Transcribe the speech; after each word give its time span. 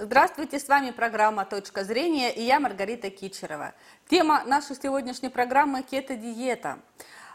Здравствуйте, 0.00 0.60
с 0.60 0.68
вами 0.68 0.92
программа 0.92 1.44
«Точка 1.44 1.82
зрения» 1.82 2.32
и 2.32 2.40
я 2.42 2.60
Маргарита 2.60 3.10
Кичерова. 3.10 3.74
Тема 4.08 4.44
нашей 4.44 4.76
сегодняшней 4.76 5.28
программы– 5.28 5.82
кето-диета. 5.90 6.78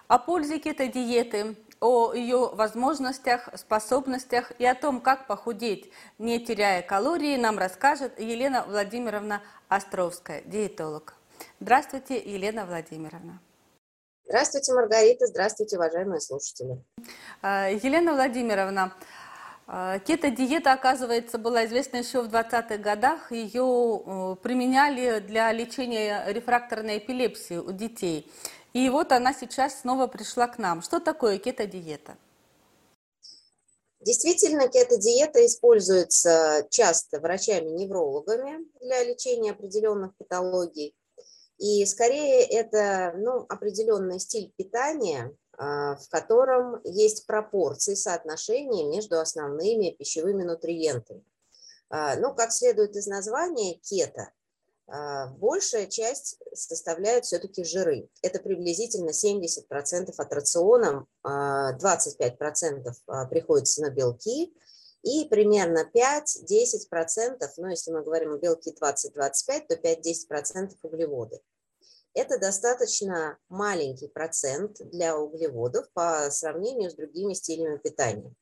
О 0.08 0.18
пользе 0.18 0.60
кето-диеты, 0.60 1.58
о 1.82 2.14
ее 2.14 2.52
возможностях, 2.54 3.50
способностях 3.58 4.54
и 4.60 4.66
о 4.66 4.76
том, 4.76 5.02
как 5.02 5.28
похудеть, 5.28 5.92
не 6.20 6.40
теряя 6.40 6.82
калории, 6.82 7.36
нам 7.36 7.58
расскажет 7.58 8.18
Елена 8.18 8.64
Владимировна 8.66 9.42
Островская, 9.68 10.42
диетолог. 10.46 11.16
Здравствуйте, 11.60 12.18
Елена 12.18 12.66
Владимировна. 12.66 13.42
Здравствуйте, 14.26 14.74
Маргарита. 14.74 15.28
Здравствуйте, 15.28 15.76
уважаемые 15.76 16.22
слушатели. 16.22 16.82
А, 17.42 17.68
Елена 17.68 18.14
Владимировна, 18.14 18.94
Кето-диета, 19.66 20.74
оказывается, 20.74 21.38
была 21.38 21.66
известна 21.66 21.98
еще 21.98 22.22
в 22.22 22.28
20-х 22.28 22.78
годах. 22.78 23.32
Ее 23.32 23.64
э, 24.06 24.36
применяли 24.44 25.20
для 25.20 25.52
лечения 25.54 26.26
рефракторной 26.28 26.98
эпилепсии 26.98 27.56
у 27.56 27.72
детей. 27.72 28.30
И 28.74 28.90
вот 28.90 29.12
она 29.12 29.34
сейчас 29.34 29.82
снова 29.82 30.08
пришла 30.08 30.48
к 30.48 30.58
нам. 30.58 30.82
Что 30.82 31.00
такое 31.00 31.38
кето-диета? 31.38 32.18
Действительно, 34.02 34.68
кето-диета 34.68 35.46
используется 35.46 36.68
часто 36.70 37.22
врачами-неврологами 37.22 38.66
для 38.82 39.04
лечения 39.06 39.52
определенных 39.52 40.14
патологий. 40.18 40.94
И 41.58 41.86
скорее 41.86 42.44
это 42.44 43.14
ну, 43.16 43.46
определенный 43.48 44.20
стиль 44.20 44.52
питания, 44.58 45.32
а, 45.32 45.43
в 45.56 46.08
котором 46.10 46.82
есть 46.84 47.28
пропорции, 47.28 47.94
соотношения 47.94 48.90
между 48.90 49.20
основными 49.20 49.92
пищевыми 49.92 50.44
нутриентами. 50.44 51.24
А, 51.94 52.16
ну, 52.16 52.34
как 52.34 52.52
следует 52.52 52.96
из 52.96 53.06
названия, 53.06 53.76
кето, 53.76 54.32
а, 54.88 55.28
большая 55.28 55.86
часть 55.86 56.40
составляют 56.52 57.26
все-таки 57.26 57.64
жиры. 57.64 58.10
Это 58.24 58.40
приблизительно 58.40 59.12
70% 59.12 60.12
от 60.18 60.34
рациона, 60.34 61.06
25% 61.24 62.96
приходится 63.30 63.84
на 63.84 63.92
белки, 63.92 64.54
и 65.04 65.26
примерно 65.26 65.86
5-10%, 65.94 67.48
ну, 67.58 67.68
если 67.68 67.92
мы 67.92 68.02
говорим 68.02 68.34
о 68.34 68.38
белке 68.40 68.72
20-25, 68.72 69.68
то 69.68 69.76
5-10% 69.76 70.76
углеводы. 70.82 71.42
Это 72.14 72.38
достаточно 72.38 73.38
маленький 73.50 74.08
процент 74.08 74.78
для 74.92 75.18
углеводов 75.18 75.90
по 75.94 76.30
сравнению 76.30 76.92
с 76.92 76.96
другими 76.96 77.34
стилями 77.34 77.78
питания. 77.78 78.36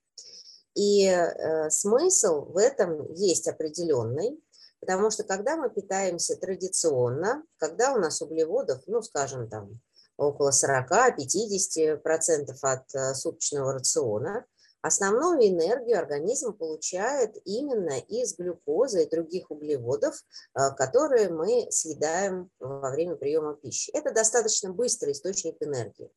И 0.75 1.05
э, 1.05 1.69
смысл 1.69 2.45
в 2.45 2.57
этом 2.57 3.13
есть 3.13 3.47
определенный, 3.47 4.37
потому 4.79 5.11
что 5.11 5.23
когда 5.23 5.55
мы 5.55 5.69
питаемся 5.69 6.35
традиционно, 6.35 7.43
когда 7.57 7.93
у 7.93 7.97
нас 7.97 8.21
углеводов, 8.21 8.81
ну, 8.87 9.01
скажем, 9.01 9.49
там 9.49 9.79
около 10.17 10.51
40-50% 10.51 12.53
от 12.61 12.95
э, 12.95 13.13
суточного 13.13 13.73
рациона, 13.73 14.45
Основную 14.81 15.47
энергию 15.47 15.99
организм 15.99 16.53
получает 16.53 17.37
именно 17.45 17.99
из 17.99 18.35
глюкозы 18.35 19.03
и 19.03 19.09
других 19.09 19.51
углеводов, 19.51 20.15
э, 20.55 20.71
которые 20.75 21.29
мы 21.29 21.67
съедаем 21.69 22.49
во 22.59 22.89
время 22.89 23.15
приема 23.15 23.55
пищи. 23.55 23.91
Это 23.91 24.11
достаточно 24.11 24.73
быстрый 24.73 25.11
источник 25.11 25.57
энергии. 25.61 26.09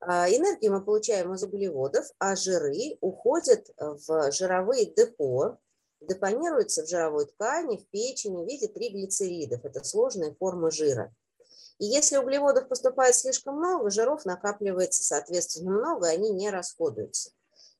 А, 0.00 0.28
энергию 0.28 0.72
мы 0.72 0.84
получаем 0.84 1.32
из 1.34 1.42
углеводов, 1.42 2.06
а 2.18 2.36
жиры 2.36 2.96
уходят 3.00 3.70
в 3.78 4.30
жировые 4.30 4.86
депо, 4.86 5.58
депонируются 6.00 6.84
в 6.84 6.88
жировой 6.88 7.26
ткани, 7.26 7.78
в 7.78 7.88
печени 7.88 8.44
в 8.44 8.46
виде 8.46 8.68
триглицеридов. 8.68 9.64
Это 9.64 9.82
сложные 9.82 10.34
формы 10.34 10.70
жира. 10.70 11.12
И 11.78 11.86
если 11.86 12.18
углеводов 12.18 12.68
поступает 12.68 13.16
слишком 13.16 13.56
много, 13.56 13.90
жиров 13.90 14.24
накапливается 14.24 15.02
соответственно 15.02 15.72
много, 15.72 16.06
они 16.06 16.30
не 16.30 16.50
расходуются. 16.50 17.30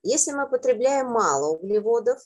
Если 0.04 0.32
мы 0.32 0.47
потребляем 0.47 1.06
мало 1.06 1.56
углеводов 1.56 2.19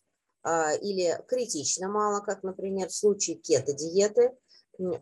а, 0.42 0.72
или 0.74 1.16
критично 1.28 1.88
мало, 1.88 2.20
как, 2.20 2.42
например, 2.42 2.88
в 2.88 2.94
случае 2.94 3.36
кето-диеты, 3.36 4.36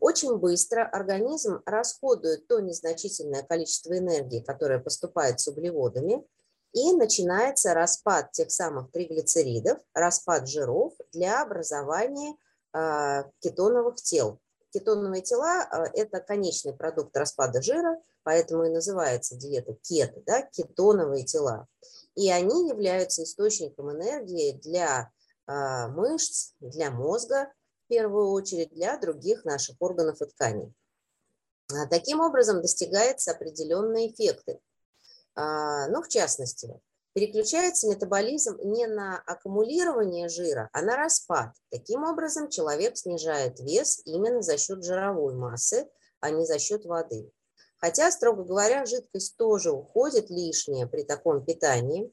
очень 0.00 0.37
быстро 0.37 0.87
организм 0.87 1.62
расходует 1.64 2.47
то 2.47 2.60
незначительное 2.60 3.42
количество 3.42 3.97
энергии, 3.97 4.41
которое 4.41 4.78
поступает 4.78 5.41
с 5.41 5.48
углеводами, 5.48 6.22
и 6.72 6.92
начинается 6.92 7.72
распад 7.72 8.32
тех 8.32 8.50
самых 8.50 8.91
триглицеридов, 8.93 9.78
распад 9.94 10.47
жиров 10.47 10.93
для 11.12 11.41
образования 11.41 12.37
а, 12.75 13.25
кетоновых 13.41 13.97
тел. 13.97 14.38
Кетоновые 14.70 15.22
тела 15.22 15.62
а,– 15.62 15.87
это 15.94 16.20
конечный 16.20 16.75
продукт 16.75 17.16
распада 17.16 17.62
жира, 17.62 17.98
поэтому 18.22 18.64
и 18.64 18.70
называется 18.70 19.34
диета 19.34 19.75
кето, 19.81 20.20
да, 20.26 20.43
кетоновые 20.43 21.25
тела 21.25 21.66
и 22.16 22.31
они 22.31 22.69
являются 22.69 23.22
источником 23.22 23.93
энергии 23.93 24.53
для 24.62 25.12
а, 25.47 25.88
мышц, 25.88 26.54
для 26.60 26.91
мозга, 26.91 27.53
в 27.84 27.88
первую 27.88 28.31
очередь, 28.31 28.71
для 28.71 28.99
других 28.99 29.44
наших 29.44 29.77
органов 29.81 30.21
и 30.21 30.26
тканей. 30.26 30.75
А, 31.72 31.87
таким 31.87 32.21
образом 32.21 32.62
достигаются 32.62 33.32
определенные 33.32 34.10
эффекты. 34.10 34.59
А, 35.34 35.88
ну, 35.88 36.03
в 36.03 36.09
частности, 36.09 36.81
переключается 37.12 37.88
метаболизм 37.88 38.59
не 38.62 38.87
на 38.87 39.19
аккумулирование 39.19 40.28
жира, 40.28 40.71
а 40.72 40.82
на 40.82 40.97
распад. 40.97 41.53
Таким 41.71 42.05
образом, 42.05 42.49
человек 42.49 42.97
снижает 42.97 43.60
вес 43.60 44.00
именно 44.05 44.43
за 44.43 44.56
счет 44.56 44.82
жировой 44.82 45.34
массы, 45.34 45.88
а 46.21 46.31
не 46.31 46.47
за 46.47 46.59
счет 46.59 46.84
воды. 46.87 47.31
Хотя, 47.87 48.11
строго 48.11 48.43
говоря, 48.43 48.85
жидкость 48.85 49.37
тоже 49.37 49.71
уходит 49.71 50.29
лишняя 50.29 50.89
при 50.89 51.05
таком 51.05 51.45
питании, 51.45 52.13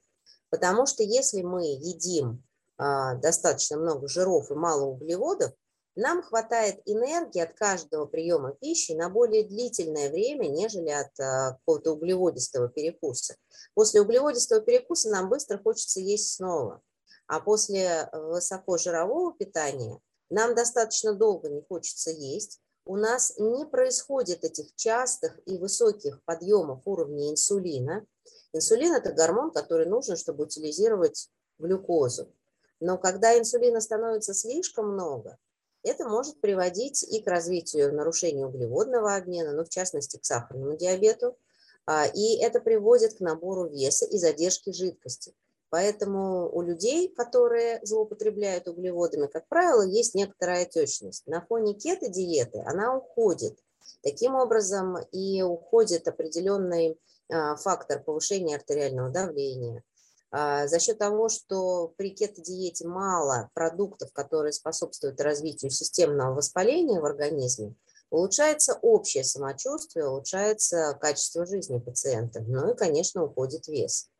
потому 0.51 0.85
что 0.85 1.01
если 1.01 1.41
мы 1.41 1.65
едим 1.65 2.43
а, 2.77 3.15
достаточно 3.15 3.77
много 3.77 4.07
жиров 4.07 4.51
и 4.51 4.53
мало 4.53 4.83
углеводов, 4.83 5.51
нам 5.95 6.21
хватает 6.21 6.79
энергии 6.85 7.41
от 7.41 7.57
каждого 7.57 8.05
приема 8.05 8.53
пищи 8.53 8.91
на 8.91 9.09
более 9.09 9.45
длительное 9.45 10.11
время, 10.11 10.47
нежели 10.47 10.89
от 10.89 11.19
а, 11.19 11.53
какого-то 11.53 11.93
углеводистого 11.93 12.69
перекуса. 12.69 13.35
После 13.73 13.99
углеводистого 14.01 14.61
перекуса 14.61 15.09
нам 15.09 15.27
быстро 15.27 15.57
хочется 15.57 15.99
есть 15.99 16.35
снова. 16.35 16.83
А 17.25 17.39
после 17.39 18.09
высокожирового 18.13 19.33
питания 19.33 19.99
нам 20.29 20.53
достаточно 20.53 21.15
долго 21.15 21.49
не 21.49 21.63
хочется 21.63 22.11
есть, 22.11 22.61
у 22.85 22.97
нас 22.97 23.33
не 23.37 23.65
происходит 23.65 24.43
этих 24.43 24.75
частых 24.75 25.39
и 25.45 25.57
высоких 25.57 26.21
подъемов 26.23 26.81
уровня 26.85 27.31
инсулина. 27.31 28.05
Инсулин– 28.51 28.93
это 28.95 29.13
гормон, 29.13 29.51
который 29.51 29.85
нужен, 29.85 30.17
чтобы 30.17 30.43
утилизировать 30.43 31.29
глюкозу. 31.59 32.33
Но 32.79 32.97
когда 32.97 33.37
инсулина 33.37 33.79
становится 33.79 34.33
слишком 34.33 34.89
много, 34.89 35.37
это 35.83 36.07
может 36.07 36.39
приводить 36.41 37.03
и 37.03 37.21
к 37.21 37.27
развитию 37.27 37.93
нарушения 37.93 38.45
углеводного 38.45 39.15
обмена, 39.15 39.53
ну, 39.53 39.63
в 39.65 39.69
частности, 39.69 40.17
к 40.17 40.25
сахарному 40.25 40.77
диабету, 40.77 41.37
а, 41.85 42.05
и 42.07 42.37
это 42.37 42.59
приводит 42.61 43.15
к 43.15 43.19
набору 43.19 43.67
веса 43.67 44.05
и 44.05 44.17
задержке 44.17 44.71
жидкости. 44.71 45.33
Поэтому 45.73 46.55
у 46.55 46.61
людей, 46.61 47.11
которые 47.11 47.79
злоупотребляют 47.81 48.67
углеводами, 48.67 49.25
как 49.25 49.47
правило, 49.47 49.81
есть 49.81 50.13
некоторая 50.13 50.65
отечность. 50.65 51.25
На 51.25 51.41
фоне 51.41 51.73
кето-диеты 51.73 52.61
она 52.63 52.95
уходит. 52.95 53.57
Таким 54.03 54.35
образом 54.35 54.99
и 55.11 55.41
уходит 55.41 56.07
определенный 56.07 57.01
а, 57.27 57.55
фактор 57.55 58.03
повышения 58.03 58.55
артериального 58.55 59.09
давления. 59.09 59.83
А, 60.29 60.67
за 60.67 60.77
счет 60.77 60.99
того, 60.99 61.27
что 61.27 61.91
при 61.97 62.11
кето-диете 62.11 62.87
мало 62.87 63.49
продуктов, 63.55 64.13
которые 64.13 64.53
способствуют 64.53 65.19
развитию 65.21 65.71
системного 65.71 66.35
воспаления 66.35 67.01
в 67.01 67.05
организме, 67.05 67.73
улучшается 68.11 68.77
общее 68.83 69.23
самочувствие, 69.23 70.07
улучшается 70.07 70.95
качество 71.01 71.47
жизни 71.47 71.79
пациента, 71.79 72.41
ну 72.41 72.73
и, 72.73 72.77
конечно, 72.77 73.23
уходит 73.23 73.67
вес. 73.67 74.11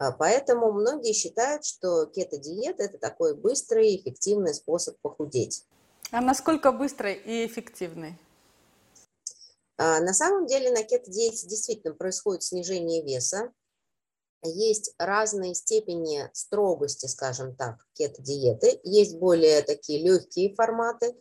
А, 0.00 0.12
поэтому 0.12 0.72
многие 0.72 1.12
считают, 1.12 1.66
что 1.66 2.06
кето-диета– 2.06 2.82
это 2.84 2.96
такой 2.96 3.36
быстрый 3.36 3.90
и 3.90 4.00
эффективный 4.00 4.54
способ 4.54 4.96
похудеть. 5.02 5.66
А 6.10 6.22
насколько 6.22 6.72
быстрый 6.72 7.16
и 7.16 7.46
эффективный? 7.46 8.18
А, 9.76 10.00
на 10.00 10.14
самом 10.14 10.46
деле 10.46 10.70
на 10.70 10.84
кето-диете 10.84 11.46
действительно 11.46 11.92
происходит 11.92 12.42
снижение 12.42 13.02
веса. 13.04 13.52
Есть 14.42 14.94
разные 14.96 15.54
степени 15.54 16.30
строгости, 16.32 17.04
скажем 17.04 17.54
так, 17.54 17.86
кето-диеты. 17.92 18.80
Есть 18.84 19.18
более 19.18 19.60
такие 19.60 20.02
легкие 20.02 20.54
форматы, 20.54 21.14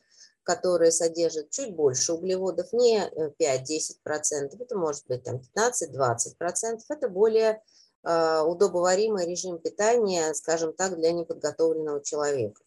которые 0.43 0.93
содержат 0.93 1.49
чуть 1.49 1.75
больше 1.75 2.13
углеводов, 2.13 2.71
не 2.71 3.11
5-10%, 3.37 4.55
э, 4.55 4.63
это 4.63 4.77
может 4.77 5.05
быть 5.07 5.23
там 5.23 5.41
15-20%, 5.53 6.79
это 6.87 7.09
более 7.09 7.61
удобоваримый 8.03 9.25
режим 9.25 9.59
питания, 9.59 10.33
скажем 10.33 10.73
так, 10.73 10.95
для 10.95 11.11
неподготовленного 11.11 12.03
человека. 12.03 12.61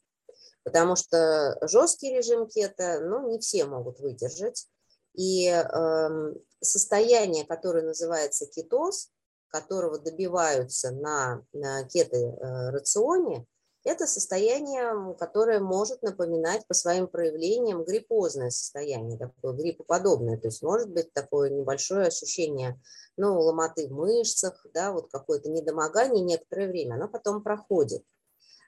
потому 0.64 0.96
что 0.96 1.58
жесткий 1.62 2.14
режим 2.14 2.46
кето, 2.46 3.00
ну, 3.00 3.28
не 3.30 3.38
все 3.38 3.64
могут 3.64 4.00
выдержать. 4.00 4.68
И 5.14 5.46
э, 5.48 6.34
состояние, 6.60 7.44
которое 7.44 7.84
называется 7.84 8.46
кетоз, 8.46 9.10
которого 9.48 9.98
добиваются 9.98 10.90
на, 10.90 11.44
на 11.52 11.84
кето-рационе, 11.84 13.44
это 13.84 14.06
состояние, 14.06 15.14
которое 15.18 15.60
может 15.60 16.02
напоминать 16.02 16.66
по 16.66 16.74
своим 16.74 17.08
проявлениям 17.08 17.84
гриппозное 17.84 18.50
состояние, 18.50 19.18
такое 19.18 19.52
гриппоподобное. 19.52 20.38
То 20.38 20.48
есть 20.48 20.62
может 20.62 20.90
быть 20.90 21.12
такое 21.12 21.50
небольшое 21.50 22.06
ощущение 22.06 22.80
ну, 23.16 23.38
ломоты 23.40 23.88
в 23.88 23.92
мышцах, 23.92 24.64
да, 24.72 24.92
вот 24.92 25.10
какое-то 25.10 25.50
недомогание 25.50 26.22
некоторое 26.22 26.68
время, 26.68 26.94
оно 26.94 27.08
потом 27.08 27.42
проходит. 27.42 28.04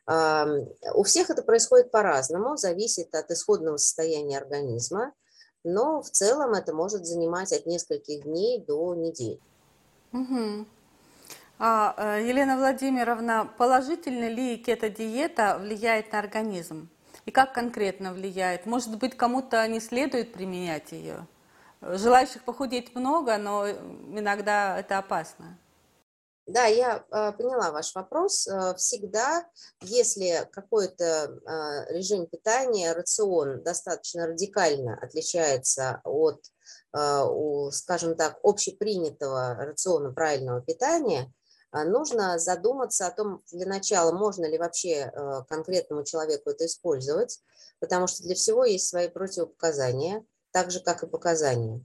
У 0.06 1.02
всех 1.04 1.30
это 1.30 1.42
происходит 1.42 1.90
по-разному, 1.90 2.56
зависит 2.56 3.14
от 3.14 3.30
исходного 3.30 3.78
состояния 3.78 4.36
организма, 4.36 5.14
но 5.62 6.02
в 6.02 6.10
целом 6.10 6.52
это 6.52 6.74
может 6.74 7.06
занимать 7.06 7.52
от 7.52 7.64
нескольких 7.64 8.24
дней 8.24 8.62
до 8.62 8.94
недель. 8.94 9.40
Угу. 10.12 10.66
А, 11.58 11.94
э, 11.96 12.26
Елена 12.26 12.56
Владимировна, 12.56 13.48
положительно 13.56 14.28
ли 14.28 14.56
кето-диета 14.56 15.58
влияет 15.60 16.10
на 16.12 16.18
организм? 16.18 16.88
И 17.26 17.30
как 17.30 17.54
конкретно 17.54 18.12
влияет? 18.12 18.66
Может 18.66 18.98
быть, 18.98 19.16
кому-то 19.16 19.66
не 19.68 19.80
следует 19.80 20.32
применять 20.32 20.90
ее? 20.90 21.26
Желающих 21.80 22.42
похудеть 22.44 22.94
много, 22.94 23.36
но 23.36 23.68
иногда 23.68 24.78
это 24.78 24.98
опасно. 24.98 25.56
Да, 26.46 26.64
я 26.64 27.04
э, 27.10 27.32
поняла 27.32 27.70
ваш 27.70 27.94
вопрос. 27.94 28.48
Э, 28.48 28.74
всегда, 28.74 29.46
если 29.80 30.48
какой-то 30.50 31.38
режим 31.90 32.26
питания, 32.26 32.92
рацион 32.92 33.62
достаточно 33.62 34.26
радикально 34.26 34.98
отличается 35.00 36.00
от, 36.04 36.44
скажем 37.72 38.14
так, 38.16 38.38
общепринятого 38.42 39.54
рациона 39.56 40.12
правильного 40.12 40.60
питания, 40.60 41.32
нужно 41.82 42.38
задуматься 42.38 43.08
о 43.08 43.10
том, 43.10 43.42
для 43.50 43.66
начала, 43.66 44.12
можно 44.12 44.46
ли 44.46 44.58
вообще 44.58 45.10
э, 45.12 45.42
конкретному 45.48 46.04
человеку 46.04 46.50
это 46.50 46.66
использовать, 46.66 47.40
потому 47.80 48.06
что 48.06 48.22
для 48.22 48.36
всего 48.36 48.64
есть 48.64 48.88
свои 48.88 49.08
противопоказания, 49.08 50.24
так 50.52 50.70
же, 50.70 50.78
как 50.78 51.02
и 51.02 51.08
показания. 51.08 51.84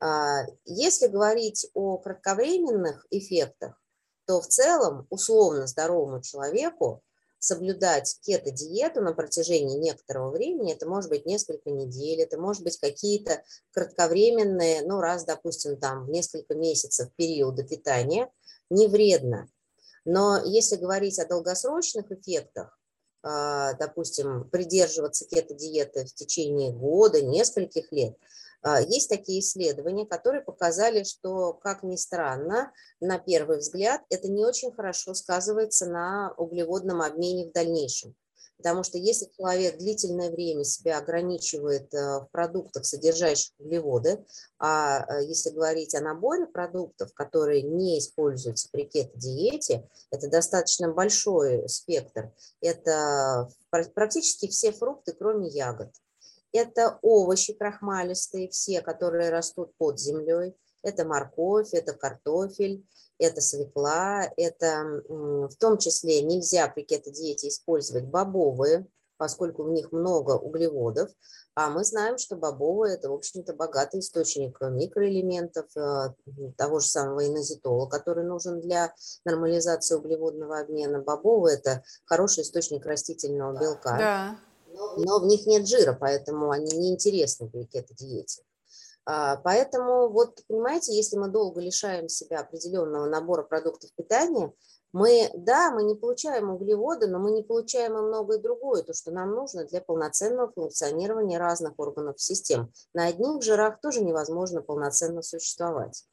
А, 0.00 0.44
если 0.66 1.06
говорить 1.06 1.66
о 1.72 1.96
кратковременных 1.96 3.06
эффектах, 3.08 3.80
то 4.26 4.42
в 4.42 4.48
целом 4.48 5.06
условно 5.08 5.66
здоровому 5.66 6.20
человеку 6.20 7.02
соблюдать 7.38 8.18
кето-диету 8.20 9.00
на 9.00 9.14
протяжении 9.14 9.78
некоторого 9.78 10.30
времени, 10.30 10.74
это 10.74 10.86
может 10.86 11.08
быть 11.08 11.24
несколько 11.24 11.70
недель, 11.70 12.20
это 12.20 12.38
может 12.38 12.62
быть 12.62 12.78
какие-то 12.78 13.42
кратковременные, 13.72 14.82
ну 14.82 15.00
раз, 15.00 15.24
допустим, 15.24 15.78
там 15.78 16.04
в 16.04 16.10
несколько 16.10 16.54
месяцев 16.54 17.08
периода 17.16 17.62
питания– 17.62 18.30
не 18.72 18.88
вредно. 18.88 19.48
Но 20.04 20.42
если 20.44 20.76
говорить 20.76 21.18
о 21.18 21.26
долгосрочных 21.26 22.10
эффектах, 22.10 22.78
а, 23.22 23.74
допустим, 23.74 24.48
придерживаться 24.50 25.26
кето-диеты 25.26 26.06
в 26.06 26.14
течение 26.14 26.72
года, 26.72 27.22
нескольких 27.22 27.92
лет, 27.92 28.16
а, 28.62 28.80
есть 28.80 29.08
такие 29.08 29.40
исследования, 29.40 30.06
которые 30.06 30.42
показали, 30.42 31.04
что, 31.04 31.52
как 31.52 31.82
ни 31.82 31.96
странно, 31.96 32.72
на 33.00 33.18
первый 33.18 33.58
взгляд, 33.58 34.02
это 34.08 34.28
не 34.28 34.44
очень 34.44 34.72
хорошо 34.72 35.14
сказывается 35.14 35.86
на 35.86 36.32
углеводном 36.36 37.02
обмене 37.02 37.48
в 37.48 37.52
дальнейшем. 37.52 38.16
Потому 38.62 38.84
что 38.84 38.96
если 38.96 39.28
человек 39.36 39.78
длительное 39.78 40.30
время 40.30 40.62
себя 40.62 40.98
ограничивает 40.98 41.92
э, 41.92 42.20
в 42.20 42.28
продуктах, 42.30 42.86
содержащих 42.86 43.52
углеводы, 43.58 44.24
а 44.60 45.04
э, 45.04 45.24
если 45.24 45.50
говорить 45.50 45.96
о 45.96 46.00
наборе 46.00 46.46
продуктов, 46.46 47.12
которые 47.12 47.62
не 47.62 47.98
используются 47.98 48.68
при 48.70 48.84
кето-диете, 48.84 49.90
это 50.12 50.28
достаточно 50.28 50.92
большой 50.92 51.68
спектр. 51.68 52.32
Это 52.60 53.48
практически 53.94 54.46
все 54.46 54.70
фрукты, 54.70 55.12
кроме 55.12 55.48
ягод. 55.48 55.90
Это 56.52 57.00
овощи 57.02 57.54
крахмалистые, 57.54 58.48
все, 58.48 58.80
которые 58.80 59.30
растут 59.30 59.74
под 59.76 59.98
землей. 59.98 60.54
Это 60.82 61.04
морковь, 61.04 61.72
это 61.72 61.92
картофель, 61.92 62.84
это 63.18 63.40
свекла, 63.40 64.24
это 64.36 65.02
в 65.08 65.54
том 65.58 65.78
числе 65.78 66.22
нельзя 66.22 66.68
при 66.68 66.82
кето-диете 66.82 67.48
использовать 67.48 68.04
бобовые, 68.04 68.86
поскольку 69.16 69.62
в 69.62 69.70
них 69.70 69.92
много 69.92 70.32
углеводов, 70.32 71.10
а 71.54 71.68
мы 71.68 71.84
знаем, 71.84 72.16
что 72.16 72.36
бобовые– 72.36 72.94
это, 72.96 73.10
в 73.10 73.12
общем-то, 73.12 73.52
богатый 73.52 74.00
источник 74.00 74.58
микроэлементов, 74.60 75.66
э, 75.76 76.14
того 76.56 76.80
же 76.80 76.88
самого 76.88 77.26
инозитола, 77.28 77.86
который 77.86 78.24
нужен 78.24 78.60
для 78.60 78.94
нормализации 79.24 79.96
углеводного 79.96 80.60
обмена. 80.60 81.02
Бобовые– 81.02 81.56
это 81.58 81.84
хороший 82.06 82.42
источник 82.42 82.86
растительного 82.86 83.58
белка, 83.58 83.98
да. 83.98 84.38
но 84.96 85.20
в 85.20 85.26
них 85.26 85.46
нет 85.46 85.68
жира, 85.68 85.92
поэтому 85.92 86.50
они 86.50 86.74
неинтересны 86.76 87.48
при 87.50 87.64
кето-диете. 87.64 88.42
А, 89.04 89.36
поэтому, 89.36 90.08
вот, 90.08 90.40
понимаете, 90.46 90.94
если 90.94 91.16
мы 91.16 91.28
долго 91.28 91.60
лишаем 91.60 92.08
себя 92.08 92.40
определенного 92.40 93.06
набора 93.06 93.42
продуктов 93.42 93.90
питания, 93.96 94.52
мы, 94.92 95.30
да, 95.34 95.70
мы 95.70 95.84
не 95.84 95.94
получаем 95.94 96.50
углеводы, 96.50 97.06
но 97.06 97.18
мы 97.18 97.32
не 97.32 97.42
получаем 97.42 97.96
и 97.96 98.02
многое 98.02 98.38
другое, 98.38 98.82
то, 98.82 98.92
что 98.92 99.10
нам 99.10 99.30
нужно 99.30 99.64
для 99.64 99.80
полноценного 99.80 100.52
функционирования 100.52 101.38
разных 101.38 101.72
органов 101.78 102.20
систем. 102.20 102.70
На 102.92 103.06
одних 103.06 103.42
жирах 103.42 103.80
тоже 103.80 104.02
невозможно 104.02 104.60
полноценно 104.60 105.22
существовать. 105.22 106.04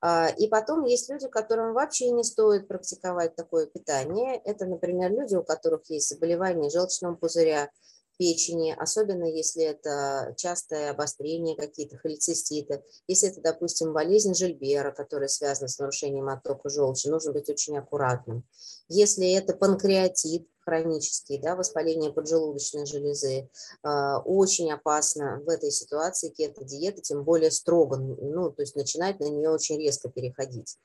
А, 0.00 0.28
и 0.28 0.48
потом 0.48 0.84
есть 0.84 1.08
люди, 1.08 1.28
которым 1.28 1.74
вообще 1.74 2.10
не 2.10 2.24
стоит 2.24 2.68
практиковать 2.68 3.36
такое 3.36 3.66
питание. 3.66 4.40
Это, 4.44 4.66
например, 4.66 5.12
люди, 5.12 5.36
у 5.36 5.42
которых 5.42 5.88
есть 5.88 6.08
заболевание 6.08 6.70
желчного 6.70 7.14
пузыря, 7.14 7.70
печени, 8.18 8.74
особенно 8.76 9.24
если 9.24 9.62
это 9.62 10.34
частое 10.36 10.90
обострение 10.90 11.56
какие-то 11.56 11.96
холециститы, 11.96 12.82
если 13.06 13.30
это, 13.30 13.40
допустим, 13.40 13.92
болезнь 13.92 14.34
Жильбера, 14.34 14.92
которая 14.92 15.28
связана 15.28 15.68
с 15.68 15.78
нарушением 15.78 16.28
оттока 16.28 16.68
желчи, 16.68 17.08
нужно 17.08 17.32
быть 17.32 17.48
очень 17.48 17.78
аккуратным. 17.78 18.44
Если 18.88 19.32
это 19.32 19.54
панкреатит 19.54 20.46
хронический, 20.60 21.38
да, 21.38 21.56
воспаление 21.56 22.12
поджелудочной 22.12 22.84
железы, 22.84 23.48
а, 23.82 24.18
очень 24.18 24.70
опасно 24.70 25.40
в 25.46 25.48
этой 25.48 25.70
ситуации 25.70 26.28
кето-диета, 26.28 27.00
тем 27.00 27.24
более 27.24 27.50
строго, 27.50 27.96
ну, 27.96 28.50
то 28.50 28.62
есть 28.62 28.76
начинать 28.76 29.20
на 29.20 29.28
нее 29.28 29.48
очень 29.48 29.78
резко 29.78 30.10
переходить 30.10 30.76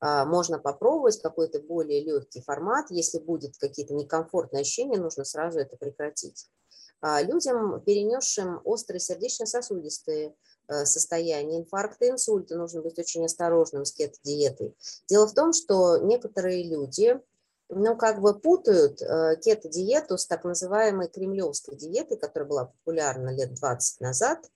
можно 0.00 0.58
попробовать 0.58 1.20
какой-то 1.20 1.60
более 1.60 2.04
легкий 2.04 2.40
формат. 2.40 2.86
Если 2.90 3.18
будет 3.18 3.56
какие-то 3.58 3.94
некомфортные 3.94 4.60
ощущения, 4.60 4.96
нужно 4.98 5.24
сразу 5.24 5.58
это 5.58 5.76
прекратить. 5.76 6.48
А, 7.00 7.22
людям, 7.22 7.80
перенесшим 7.82 8.60
острые 8.64 9.00
сердечно-сосудистые 9.00 10.34
э, 10.68 10.84
состояния, 10.84 11.60
инфаркты, 11.60 12.08
инсульты, 12.08 12.56
нужно 12.56 12.82
быть 12.82 12.98
очень 12.98 13.24
осторожным 13.24 13.84
с 13.84 13.92
кето-диетой. 13.92 14.76
Дело 15.08 15.28
в 15.28 15.34
том, 15.34 15.52
что 15.52 15.98
некоторые 15.98 16.64
люди, 16.64 17.20
ну, 17.68 17.96
как 17.96 18.20
бы 18.20 18.38
путают 18.38 19.00
э, 19.00 19.36
кето-диету 19.40 20.18
с 20.18 20.26
так 20.26 20.42
называемой 20.42 21.08
кремлевской 21.08 21.76
диетой, 21.76 22.16
которая 22.16 22.48
была 22.48 22.64
популярна 22.64 23.30
лет 23.30 23.54
20 23.54 24.00
назад. 24.00 24.50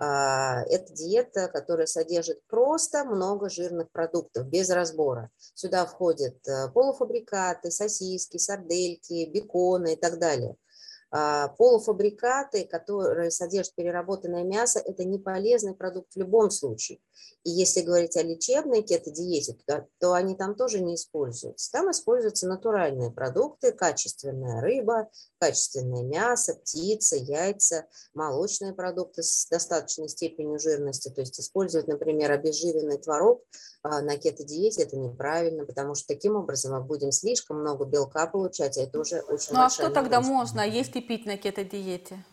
А, 0.00 0.62
это 0.64 0.92
диета, 0.92 1.48
которая 1.48 1.86
содержит 1.86 2.40
просто 2.46 3.04
много 3.04 3.50
жирных 3.50 3.90
продуктов, 3.90 4.46
без 4.46 4.70
разбора. 4.70 5.30
Сюда 5.54 5.86
входят 5.86 6.36
э, 6.46 6.68
полуфабрикаты, 6.68 7.70
сосиски, 7.70 8.36
сардельки, 8.36 9.28
беконы 9.30 9.94
и 9.94 9.96
так 9.96 10.18
далее– 10.18 10.56
полуфабрикаты, 11.10 12.64
которые 12.64 13.30
содержат 13.30 13.74
переработанное 13.74 14.44
мясо, 14.44 14.78
это 14.78 15.04
не 15.04 15.18
полезный 15.18 15.74
продукт 15.74 16.14
в 16.14 16.18
любом 16.18 16.50
случае. 16.50 16.98
И 17.44 17.50
если 17.50 17.80
говорить 17.80 18.16
о 18.16 18.22
лечебной 18.22 18.82
кето-диете, 18.82 19.56
то, 19.66 19.86
то 19.98 20.12
они 20.12 20.36
там 20.36 20.54
тоже 20.54 20.80
не 20.80 20.96
используются. 20.96 21.70
Там 21.72 21.90
используются 21.90 22.46
натуральные 22.46 23.10
продукты, 23.10 23.72
качественная 23.72 24.60
рыба, 24.60 25.08
качественное 25.38 26.02
мясо, 26.02 26.54
птица, 26.54 27.16
яйца, 27.16 27.86
молочные 28.12 28.74
продукты 28.74 29.22
с 29.22 29.46
достаточной 29.48 30.08
степенью 30.08 30.58
жирности. 30.58 31.08
То 31.08 31.22
есть 31.22 31.40
использовать, 31.40 31.88
например, 31.88 32.32
обезжиренный 32.32 32.98
творог 32.98 33.42
а, 33.82 34.02
на 34.02 34.16
кето-диете 34.16 34.82
это 34.82 34.96
неправильно, 34.96 35.64
потому 35.64 35.94
что 35.94 36.08
таким 36.08 36.36
образом 36.36 36.72
мы 36.72 36.82
будем 36.82 37.12
слишком 37.12 37.60
много 37.60 37.84
белка 37.84 38.26
получать, 38.26 38.76
а 38.76 38.82
это 38.82 39.00
уже 39.00 39.20
очень 39.20 39.54
Ну 39.54 39.60
а 39.60 39.70
что 39.70 39.88
тогда 39.90 40.20
можно 40.20 40.60
есть 40.60 40.92
и 40.98 41.00
пить 41.00 41.26
на 41.26 41.36
кето-диете? 41.36 42.24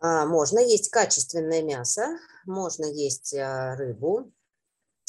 А, 0.00 0.24
можно 0.26 0.58
есть 0.58 0.90
качественное 0.90 1.62
мясо, 1.62 2.18
можно 2.46 2.86
есть 2.86 3.34
а, 3.34 3.76
рыбу, 3.76 4.32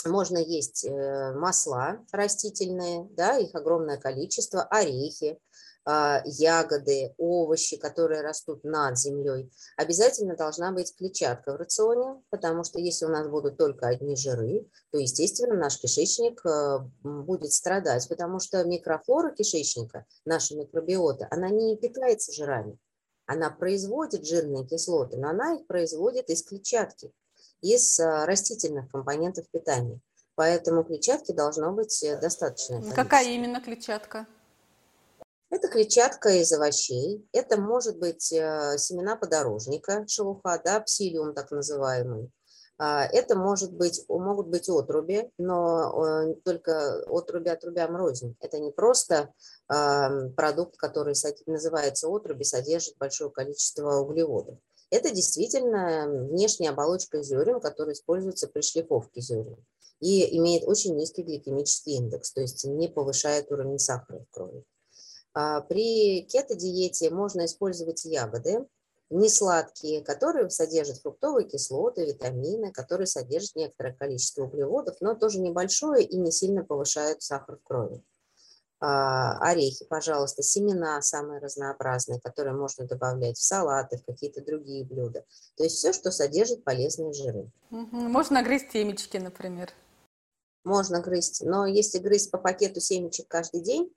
можно 0.06 0.40
есть 0.40 0.84
э, 0.84 1.34
масла 1.34 2.04
растительные, 2.12 3.08
да, 3.12 3.38
их 3.38 3.54
огромное 3.54 3.98
количество, 3.98 4.64
орехи, 4.64 5.40
ягоды, 5.86 7.14
овощи, 7.18 7.78
которые 7.78 8.22
растут 8.22 8.64
над 8.64 8.98
землей. 8.98 9.52
Обязательно 9.78 10.36
должна 10.36 10.72
быть 10.72 10.96
клетчатка 10.96 11.54
в 11.54 11.56
рационе, 11.56 12.22
потому 12.30 12.64
что 12.64 12.80
если 12.80 13.06
у 13.06 13.10
нас 13.10 13.28
будут 13.28 13.58
только 13.58 13.88
одни 13.88 14.16
жиры, 14.16 14.68
то, 14.92 15.00
естественно, 15.00 15.56
наш 15.56 15.80
кишечник 15.80 16.46
э, 16.46 16.80
будет 17.04 17.52
страдать, 17.52 18.08
потому 18.10 18.40
что 18.40 18.64
микрофлора 18.64 19.32
кишечника, 19.32 20.06
наша 20.26 20.56
микробиота, 20.56 21.28
она 21.32 21.50
не 21.50 21.76
питается 21.78 22.32
жирами. 22.32 22.78
Она 23.26 23.50
производит 23.50 24.26
жирные 24.26 24.66
кислоты, 24.66 25.18
но 25.18 25.30
она 25.30 25.56
их 25.56 25.68
производит 25.68 26.30
из 26.30 26.44
клетчатки, 26.44 27.12
из 27.62 28.00
э, 28.00 28.26
растительных 28.26 28.90
компонентов 28.92 29.50
питания. 29.50 30.00
Поэтому 30.36 30.84
клетчатки 30.84 31.32
должно 31.32 31.72
быть 31.72 32.04
э, 32.04 32.20
достаточно. 32.20 32.82
Какая 32.94 33.26
именно 33.30 33.62
клетчатка? 33.62 34.28
Это 35.52 35.68
клетчатка 35.68 36.30
из 36.30 36.52
овощей, 36.54 37.28
это 37.34 37.60
может 37.60 38.00
быть 38.00 38.32
э, 38.32 38.78
семена 38.78 39.18
подорожника, 39.18 40.06
шелуха, 40.08 40.62
да, 40.64 40.80
псилиум 40.80 41.34
так 41.34 41.52
называемый. 41.52 42.32
А, 42.78 43.04
это 43.04 43.36
может 43.36 43.74
быть, 43.74 44.06
могут 44.08 44.48
быть 44.48 44.70
отруби, 44.70 45.30
но 45.38 46.34
только 46.46 47.04
отруби 47.06 47.50
отрубям 47.50 47.98
рознь. 47.98 48.36
Это 48.40 48.60
не 48.60 48.72
просто 48.72 49.34
продукт, 49.68 50.78
который 50.78 51.16
называется 51.46 52.08
отруби, 52.08 52.44
содержит 52.44 52.98
большое 52.98 53.30
количество 53.30 53.98
углеводов. 53.98 54.58
Это 54.90 55.12
действительно 55.12 56.08
внешняя 56.32 56.70
оболочка 56.70 57.22
зерен, 57.22 57.60
которая 57.60 57.94
используется 57.94 58.48
при 58.48 58.62
шлифовке 58.62 59.22
зерен 59.22 59.58
и 60.00 60.38
имеет 60.38 60.64
очень 60.68 60.96
низкий 60.96 61.22
гликемический 61.22 61.98
индекс, 61.98 62.32
то 62.32 62.42
есть 62.42 62.66
не 62.66 62.88
повышает 62.88 63.52
уровень 63.52 63.78
сахара 63.78 64.20
в 64.20 64.34
крови. 64.34 64.66
А, 65.34 65.62
при 65.62 66.24
кето-диете 66.24 67.10
можно 67.10 67.46
использовать 67.46 68.06
ягоды, 68.06 68.68
несладкие, 69.10 70.02
которые 70.02 70.50
содержат 70.50 71.00
фруктовые 71.00 71.48
кислоты, 71.48 72.06
витамины, 72.06 72.72
которые 72.72 73.08
содержат 73.08 73.56
некоторое 73.56 73.94
количество 73.94 74.44
углеводов, 74.44 74.98
но 75.02 75.16
тоже 75.16 75.40
небольшое 75.40 76.04
и 76.06 76.18
не 76.18 76.32
сильно 76.32 76.64
повышают 76.64 77.22
сахар 77.22 77.58
в 77.58 77.64
крови. 77.64 78.02
А, 78.84 79.38
орехи, 79.48 79.86
пожалуйста, 79.86 80.42
семена 80.42 81.00
самые 81.04 81.40
разнообразные, 81.40 82.20
которые 82.20 82.56
можно 82.56 82.88
добавлять 82.88 83.38
в 83.38 83.44
салаты, 83.44 83.98
в 83.98 84.06
какие-то 84.06 84.44
другие 84.44 84.84
блюда. 84.84 85.24
То 85.56 85.64
есть 85.64 85.76
все, 85.76 85.94
что 85.94 86.10
содержит 86.10 86.64
полезные 86.64 87.14
жиры. 87.14 87.52
Можно 87.70 88.42
грызть 88.42 88.72
семечки, 88.72 89.18
например. 89.18 89.72
Можно 90.64 91.00
грызть, 91.00 91.44
но 91.44 91.68
если 91.68 92.00
грызть 92.00 92.32
по 92.32 92.40
пакету 92.40 92.80
семечек 92.80 93.28
каждый 93.28 93.62
день, 93.62 93.94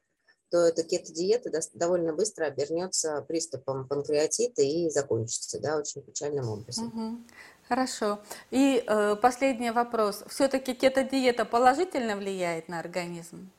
то 0.54 0.68
эта 0.68 0.84
кето-диета 0.84 1.50
довольно 1.72 2.12
быстро 2.12 2.44
обернется 2.44 3.24
приступом 3.26 3.88
панкреатита 3.88 4.62
и 4.62 4.88
закончится 4.88 5.58
да, 5.58 5.76
очень 5.76 6.00
печальным 6.00 6.48
образом. 6.48 6.86
Угу. 6.86 7.18
Хорошо. 7.68 8.20
И 8.52 8.84
э, 8.86 9.16
последний 9.16 9.72
вопрос. 9.72 10.22
Все-таки 10.28 10.74
кето-диета 10.74 11.44
положительно 11.44 12.16
влияет 12.16 12.68
на 12.68 12.78
организм? 12.78 13.50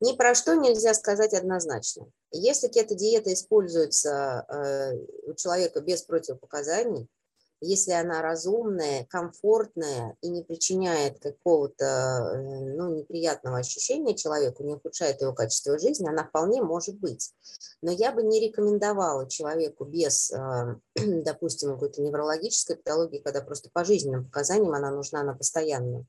Ни 0.00 0.16
про 0.16 0.34
что 0.34 0.54
нельзя 0.54 0.94
сказать 0.94 1.34
однозначно. 1.34 2.06
Если 2.30 2.68
кето-диета 2.68 3.34
используется 3.34 4.46
э, 4.48 5.30
у 5.30 5.34
человека 5.34 5.82
без 5.82 6.00
противопоказаний, 6.00 7.08
если 7.64 7.92
она 7.92 8.22
разумная, 8.22 9.06
комфортная 9.06 10.16
и 10.20 10.28
не 10.28 10.42
причиняет 10.42 11.18
какого-то 11.20 11.84
э, 11.84 12.74
ну, 12.74 12.94
неприятного 12.94 13.58
ощущения 13.58 14.14
человеку, 14.14 14.64
не 14.64 14.74
ухудшает 14.74 15.20
его 15.20 15.32
качество 15.32 15.78
жизни, 15.78 16.08
она 16.08 16.24
вполне 16.24 16.62
может 16.62 16.98
быть. 16.98 17.32
Но 17.82 17.90
я 17.90 18.12
бы 18.12 18.22
не 18.22 18.40
рекомендовала 18.40 19.28
человеку 19.28 19.84
без, 19.84 20.30
э, 20.30 20.76
допустим, 20.96 21.72
какой-то 21.72 22.02
неврологической 22.02 22.76
патологии, 22.76 23.18
когда 23.18 23.40
просто 23.40 23.70
по 23.72 23.84
жизненным 23.84 24.26
показаниям 24.26 24.74
она 24.74 24.90
нужна 24.90 25.22
на 25.22 25.34
постоянную 25.34 26.06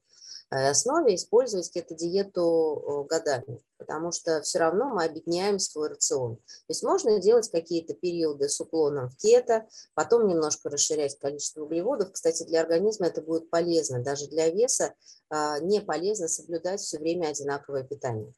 основе 0.50 1.16
использовать 1.16 1.72
кето-диету 1.72 3.06
годами, 3.10 3.62
потому 3.78 4.12
что 4.12 4.42
все 4.42 4.60
равно 4.60 4.90
мы 4.90 5.06
объединяем 5.06 5.60
свой 5.60 5.90
рацион. 5.90 6.36
То 6.36 6.70
есть 6.70 6.84
можно 6.84 7.20
делать 7.20 7.50
какие-то 7.50 7.94
периоды 7.94 8.48
с 8.50 8.60
уклоном 8.60 9.10
в 9.10 9.18
кето, 9.18 9.68
потом 9.94 10.28
немножко 10.28 10.70
расширять 10.70 11.18
количество 11.20 11.64
углеводов. 11.64 12.12
Кстати, 12.12 12.44
для 12.44 12.62
организма 12.62 13.08
это 13.08 13.22
будет 13.22 13.50
полезно. 13.50 14.04
Даже 14.04 14.28
для 14.28 14.50
веса 14.50 14.94
а, 15.30 15.60
не 15.60 15.82
полезно 15.82 16.28
соблюдать 16.28 16.80
все 16.80 17.00
время 17.00 17.28
одинаковое 17.28 17.84
питание 17.84 18.34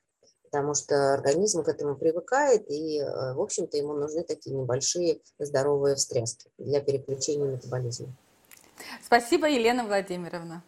потому 0.49 0.73
что 0.75 1.13
организм 1.13 1.61
к 1.61 1.67
этому 1.67 1.95
привыкает, 1.95 2.69
и, 2.71 2.99
э, 2.99 3.33
в 3.33 3.41
общем-то, 3.41 3.75
ему 3.75 3.93
нужны 3.93 4.23
такие 4.23 4.55
небольшие 4.55 5.19
здоровые 5.39 5.95
встряски 5.95 6.49
для 6.57 6.79
переключения 6.79 7.45
метаболизма. 7.45 8.07
Спасибо, 9.05 9.49
Елена 9.49 9.85
Владимировна. 9.85 10.63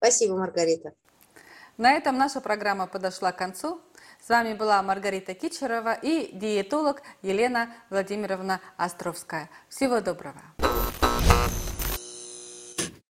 Спасибо, 0.00 0.34
Маргарита. 0.38 0.94
На 1.76 1.92
этом 1.92 2.16
наша 2.16 2.40
программа 2.40 2.86
подошла 2.86 3.32
к 3.32 3.36
концу. 3.36 3.82
С 4.24 4.30
вами 4.30 4.54
была 4.54 4.82
Маргарита 4.82 5.34
Кичерова 5.34 5.92
и 5.92 6.30
диетолог 6.32 7.02
Елена 7.20 7.74
Владимировна 7.90 8.60
Островская. 8.78 9.50
Всего 9.68 10.00
доброго. 10.00 10.40